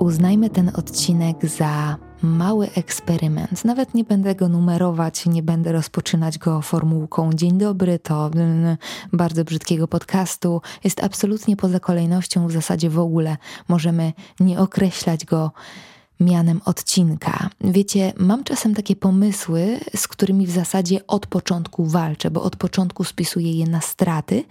[0.00, 3.64] Uznajmy ten odcinek za mały eksperyment.
[3.64, 8.76] Nawet nie będę go numerować, nie będę rozpoczynać go formułką Dzień dobry, to mm,
[9.12, 10.62] bardzo brzydkiego podcastu.
[10.84, 13.36] Jest absolutnie poza kolejnością, w zasadzie w ogóle
[13.68, 15.52] możemy nie określać go
[16.20, 17.50] mianem odcinka.
[17.60, 23.04] Wiecie, mam czasem takie pomysły, z którymi w zasadzie od początku walczę, bo od początku
[23.04, 24.44] spisuję je na straty,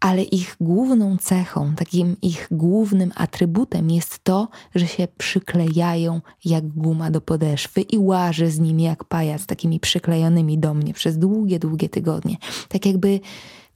[0.00, 7.10] ale ich główną cechą, takim ich głównym atrybutem jest to, że się przyklejają jak guma
[7.10, 11.88] do podeszwy i łażę z nimi jak pajac, takimi przyklejonymi do mnie przez długie, długie
[11.88, 12.36] tygodnie.
[12.68, 13.20] Tak jakby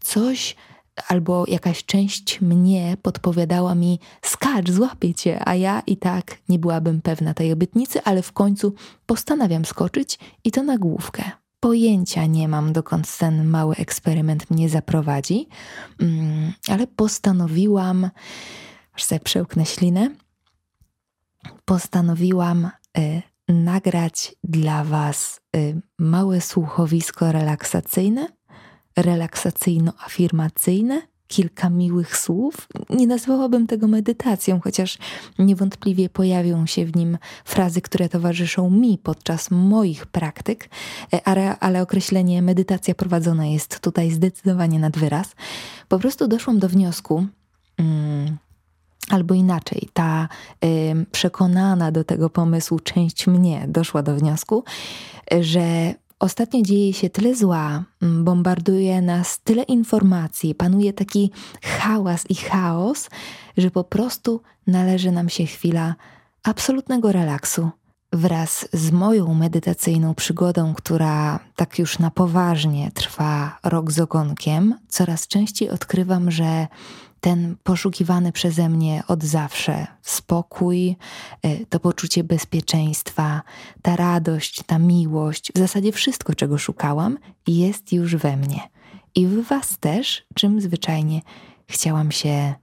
[0.01, 0.57] coś
[1.09, 7.01] albo jakaś część mnie podpowiadała mi skacz, złapię cię, a ja i tak nie byłabym
[7.01, 8.75] pewna tej obietnicy, ale w końcu
[9.07, 11.44] postanawiam skoczyć i to na główkę.
[11.65, 15.49] Pojęcia nie mam, dokąd ten mały eksperyment mnie zaprowadzi,
[16.01, 18.11] mm, ale postanowiłam,
[18.93, 20.11] aż sobie przełknę ślinę,
[21.65, 28.29] postanowiłam y, nagrać dla Was y, małe słuchowisko relaksacyjne,
[28.97, 31.01] relaksacyjno-afirmacyjne,
[31.35, 32.69] kilka miłych słów.
[32.91, 34.99] Nie nazwałabym tego medytacją, chociaż
[35.39, 40.69] niewątpliwie pojawią się w nim frazy, które towarzyszą mi podczas moich praktyk,
[41.13, 45.35] e, ale, ale określenie medytacja prowadzona jest tutaj zdecydowanie nad wyraz.
[45.89, 47.27] Po prostu doszłam do wniosku,
[47.79, 48.39] mm,
[49.11, 50.29] Albo inaczej, ta
[50.65, 54.65] y, przekonana do tego pomysłu część mnie doszła do wniosku,
[55.41, 55.95] że
[56.25, 61.31] Ostatnio dzieje się tyle zła, mm, bombarduje nas tyle informacji, panuje taki
[61.63, 63.11] hałas i chaos,
[63.57, 65.95] że po prostu należy nam się chwila
[66.43, 67.71] absolutnego relaksu.
[68.13, 75.27] Wraz z moją medytacyjną przygodą, która tak już na poważnie trwa rok z ogonkiem, coraz
[75.27, 76.67] częściej odkrywam, że
[77.25, 80.97] ten poszukiwany przeze mnie od zawsze spokój,
[81.43, 83.43] e, to poczucie bezpieczeństwa,
[83.83, 88.61] ta radość, ta miłość, w zasadzie wszystko, czego szukałam, jest już we mnie.
[89.15, 91.21] I w Was też, czym zwyczajnie
[91.69, 92.55] chciałam się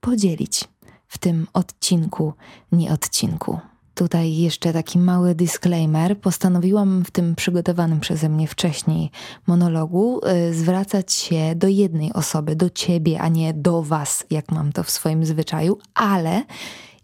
[0.00, 0.64] podzielić
[1.08, 2.32] w tym odcinku,
[2.72, 3.58] nie odcinku.
[3.96, 6.18] Tutaj jeszcze taki mały disclaimer.
[6.18, 9.10] Postanowiłam w tym przygotowanym przeze mnie wcześniej
[9.46, 14.72] monologu y, zwracać się do jednej osoby, do ciebie, a nie do was, jak mam
[14.72, 16.44] to w swoim zwyczaju, ale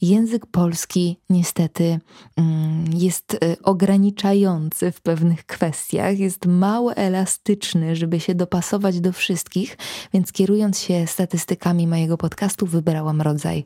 [0.03, 2.01] język polski niestety
[2.37, 9.79] mm, jest y, ograniczający w pewnych kwestiach, jest mało elastyczny, żeby się dopasować do wszystkich,
[10.15, 13.65] więc kierując się statystykami mojego podcastu, wybrałam rodzaj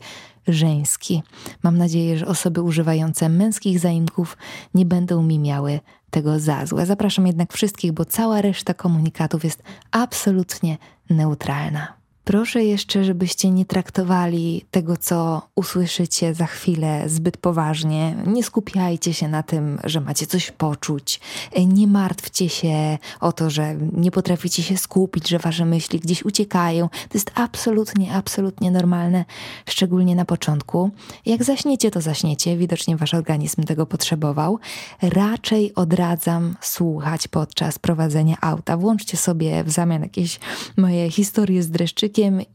[0.48, 1.22] żeński.
[1.62, 4.36] Mam nadzieję, że osoby używające męskich zaimków
[4.74, 5.80] nie będą mi miały
[6.10, 6.86] tego za złe.
[6.86, 10.78] Zapraszam jednak wszystkich, bo cała reszta komunikatów jest absolutnie
[11.10, 12.05] neutralna.
[12.26, 18.16] Proszę jeszcze, żebyście nie traktowali tego, co usłyszycie za chwilę zbyt poważnie.
[18.26, 21.20] Nie skupiajcie się na tym, że macie coś poczuć.
[21.66, 26.88] Nie martwcie się o to, że nie potraficie się skupić, że wasze myśli gdzieś uciekają.
[26.88, 29.24] To jest absolutnie, absolutnie normalne,
[29.68, 30.90] szczególnie na początku.
[31.26, 32.56] Jak zaśniecie, to zaśniecie.
[32.56, 34.58] Widocznie wasz organizm tego potrzebował.
[35.02, 38.76] Raczej odradzam słuchać podczas prowadzenia auta.
[38.76, 40.40] Włączcie sobie w zamian jakieś
[40.76, 41.70] moje historie z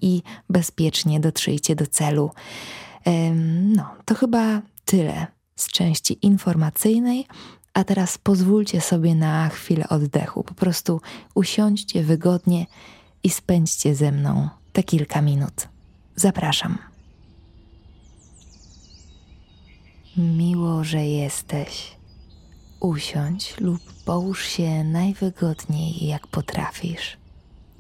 [0.01, 2.31] i bezpiecznie dotrzyjcie do celu.
[3.75, 7.27] No, to chyba tyle z części informacyjnej.
[7.73, 10.43] A teraz pozwólcie sobie na chwilę oddechu.
[10.43, 11.01] Po prostu
[11.35, 12.65] usiądźcie wygodnie
[13.23, 15.67] i spędźcie ze mną te kilka minut.
[16.15, 16.77] Zapraszam.
[20.17, 21.97] Miło, że jesteś.
[22.79, 27.20] Usiądź lub połóż się najwygodniej, jak potrafisz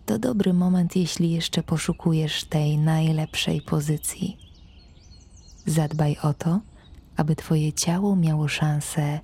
[0.05, 4.37] to dobry moment, jeśli jeszcze poszukujesz tej najlepszej pozycji.
[5.65, 6.59] Zadbaj o to,
[7.17, 9.19] aby Twoje ciało miało szansę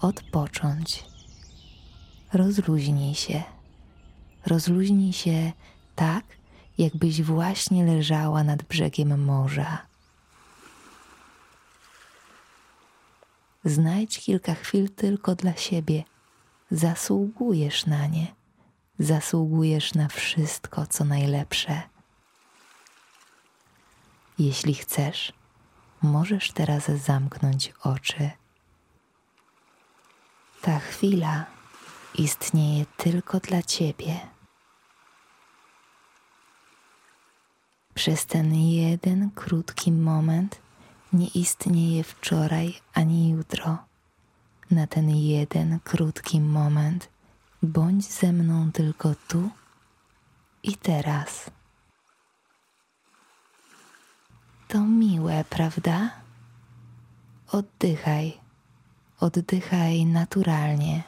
[0.00, 1.04] odpocząć.
[2.32, 3.42] Rozluźnij się.
[4.46, 5.52] Rozluźnij się
[5.96, 6.24] tak,
[6.78, 9.78] jakbyś właśnie leżała nad brzegiem morza.
[13.64, 16.04] Znajdź kilka chwil tylko dla siebie.
[16.70, 18.37] Zasługujesz na nie
[18.98, 21.82] zasługujesz na wszystko, co najlepsze.
[24.38, 25.32] Jeśli chcesz,
[26.02, 28.30] możesz teraz zamknąć oczy.
[30.62, 31.46] Ta chwila
[32.14, 34.20] istnieje tylko dla Ciebie.
[37.94, 40.58] Przez ten jeden krótki moment
[41.12, 43.78] nie istnieje wczoraj ani jutro.
[44.70, 47.08] Na ten jeden krótki moment
[47.62, 49.50] Bądź ze mną tylko tu
[50.62, 51.50] i teraz.
[54.68, 56.10] To miłe, prawda?
[57.52, 58.40] oddychaj.
[59.20, 61.02] Oddychaj naturalnie.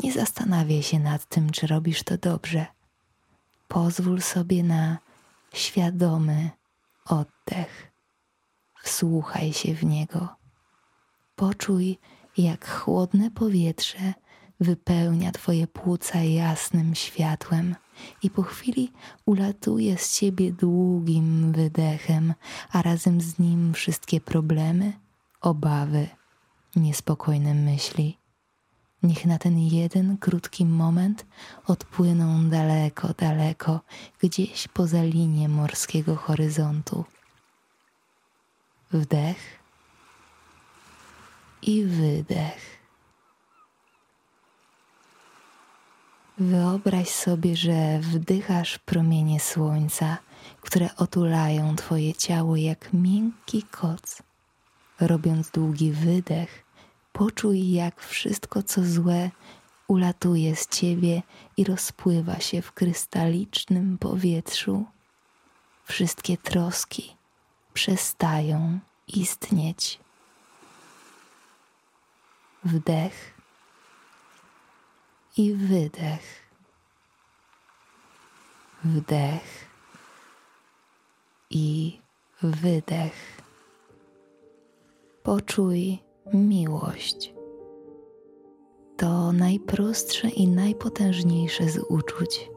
[0.00, 2.66] Nie zastanawiaj się nad tym, czy robisz to dobrze.
[3.68, 4.98] Pozwól sobie na
[5.52, 6.50] świadomy
[7.04, 7.92] oddech.
[8.82, 10.28] Wsłuchaj się w niego.
[11.36, 11.98] Poczuj,
[12.36, 14.14] jak chłodne powietrze
[14.60, 17.74] wypełnia Twoje płuca jasnym światłem
[18.22, 18.92] i po chwili
[19.26, 22.34] ulatuje z Ciebie długim wydechem,
[22.72, 24.92] a razem z nim wszystkie problemy,
[25.40, 26.08] obawy,
[26.76, 28.18] niespokojne myśli.
[29.02, 31.26] Niech na ten jeden krótki moment
[31.66, 33.80] odpłyną daleko, daleko,
[34.22, 37.04] gdzieś poza linię morskiego horyzontu.
[38.92, 39.58] Wdech
[41.62, 42.77] i wydech.
[46.40, 50.18] Wyobraź sobie, że wdychasz promienie słońca,
[50.60, 54.22] które otulają Twoje ciało jak miękki koc.
[55.00, 56.64] Robiąc długi wydech,
[57.12, 59.30] poczuj, jak wszystko, co złe,
[59.88, 61.22] ulatuje z Ciebie
[61.56, 64.84] i rozpływa się w krystalicznym powietrzu.
[65.84, 67.16] Wszystkie troski
[67.74, 69.98] przestają istnieć.
[72.64, 73.37] Wdech
[75.38, 76.50] i wydech.
[78.84, 79.68] Wdech
[81.50, 81.98] i
[82.42, 83.42] wydech.
[85.22, 85.98] Poczuj
[86.34, 87.34] miłość.
[88.96, 92.50] To najprostsze i najpotężniejsze z uczuć.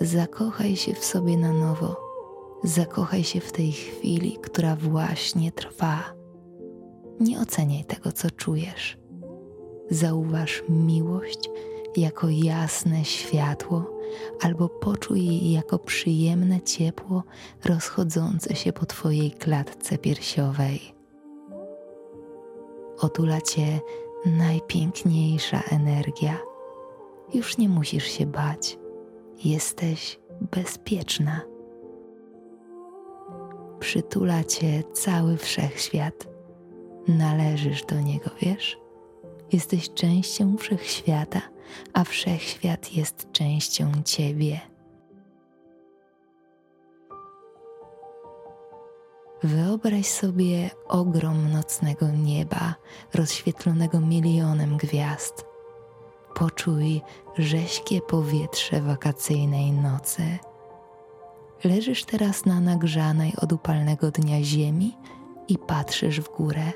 [0.00, 1.96] Zakochaj się w sobie na nowo.
[2.64, 6.14] Zakochaj się w tej chwili, która właśnie trwa.
[7.20, 8.98] Nie oceniaj tego, co czujesz.
[9.90, 11.50] Zauważ miłość
[11.96, 13.90] jako jasne światło,
[14.42, 17.22] albo poczuj jej jako przyjemne ciepło
[17.64, 20.94] rozchodzące się po Twojej klatce piersiowej.
[22.98, 23.80] Otula Cię
[24.26, 26.38] najpiękniejsza energia.
[27.34, 28.78] Już nie musisz się bać,
[29.44, 31.40] jesteś bezpieczna.
[33.80, 36.28] Przytula Cię cały wszechświat.
[37.08, 38.85] Należysz do niego, wiesz?
[39.52, 41.56] Jesteś częścią wszechświata
[41.92, 44.60] a wszechświat jest częścią Ciebie.
[49.42, 52.74] Wyobraź sobie ogrom nocnego nieba,
[53.14, 55.44] rozświetlonego milionem gwiazd.
[56.34, 57.02] Poczuj
[57.38, 60.22] rześkie powietrze wakacyjnej nocy.
[61.64, 64.96] Leżysz teraz na nagrzanej od upalnego dnia ziemi
[65.48, 66.72] i patrzysz w górę.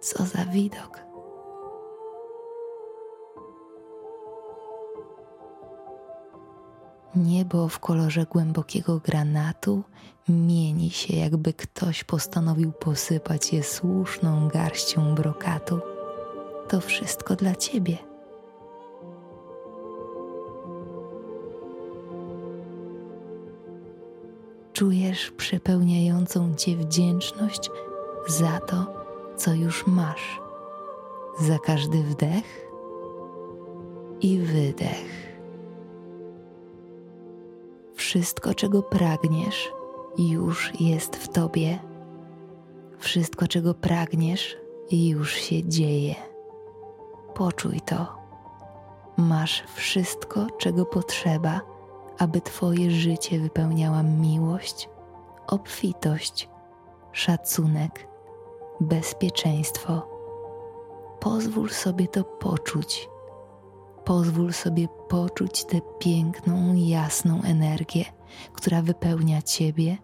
[0.00, 1.09] Co za widok!
[7.16, 9.82] Niebo w kolorze głębokiego granatu
[10.28, 15.80] mieni się, jakby ktoś postanowił posypać je słuszną garścią brokatu.
[16.68, 17.98] To wszystko dla ciebie.
[24.72, 27.70] Czujesz przepełniającą cię wdzięczność
[28.28, 28.86] za to,
[29.36, 30.40] co już masz,
[31.40, 32.70] za każdy wdech
[34.20, 35.19] i wydech.
[38.10, 39.72] Wszystko, czego pragniesz,
[40.18, 41.78] już jest w tobie.
[42.98, 44.56] Wszystko, czego pragniesz,
[44.90, 46.14] już się dzieje.
[47.34, 48.06] Poczuj to.
[49.16, 51.60] Masz wszystko, czego potrzeba,
[52.18, 54.88] aby Twoje życie wypełniała miłość,
[55.46, 56.48] obfitość,
[57.12, 58.08] szacunek,
[58.80, 60.08] bezpieczeństwo.
[61.20, 63.08] Pozwól sobie to poczuć
[64.10, 68.04] Pozwól sobie poczuć tę piękną, jasną energię,
[68.52, 69.98] która wypełnia Ciebie,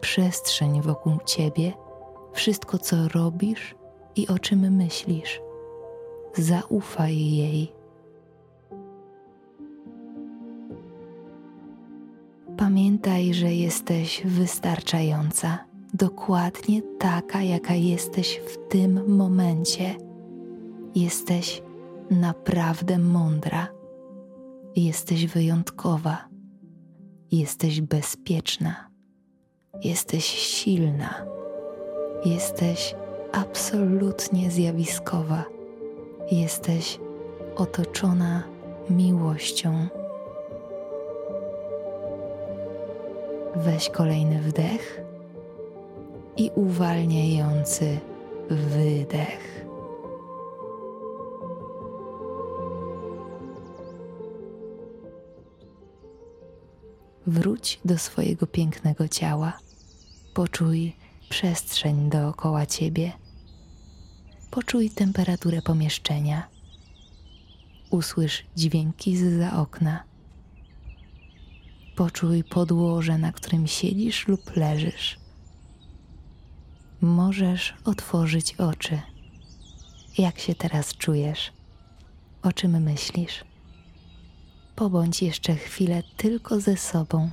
[0.00, 1.72] przestrzeń wokół Ciebie,
[2.32, 3.74] wszystko, co robisz
[4.16, 5.40] i o czym myślisz.
[6.34, 7.72] Zaufaj jej.
[12.56, 15.58] Pamiętaj, że jesteś wystarczająca,
[15.94, 19.94] dokładnie taka, jaka jesteś w tym momencie.
[20.94, 21.62] Jesteś
[22.20, 23.68] naprawdę mądra.
[24.76, 26.28] Jesteś wyjątkowa.
[27.32, 28.88] Jesteś bezpieczna.
[29.84, 31.26] Jesteś silna.
[32.24, 32.94] Jesteś
[33.32, 35.44] absolutnie zjawiskowa.
[36.30, 37.00] Jesteś
[37.56, 38.42] otoczona
[38.90, 39.86] miłością.
[43.56, 45.00] Weź kolejny wdech
[46.36, 47.98] i uwalniający
[48.50, 49.61] wydech.
[57.26, 59.58] Wróć do swojego pięknego ciała.
[60.34, 60.96] Poczuj
[61.28, 63.12] przestrzeń dookoła ciebie.
[64.50, 66.48] Poczuj temperaturę pomieszczenia.
[67.90, 70.04] Usłysz dźwięki z za okna.
[71.96, 75.18] Poczuj podłoże, na którym siedzisz lub leżysz.
[77.00, 79.00] Możesz otworzyć oczy.
[80.18, 81.52] Jak się teraz czujesz?
[82.42, 83.44] O czym myślisz?
[84.76, 87.30] Pobądź jeszcze chwilę tylko ze sobą.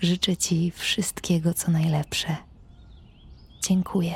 [0.00, 2.36] Życzę Ci wszystkiego, co najlepsze.
[3.62, 4.14] Dziękuję.